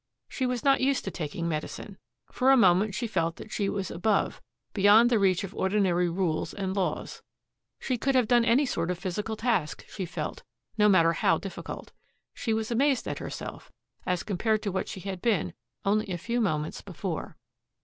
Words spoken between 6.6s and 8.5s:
laws. She could have done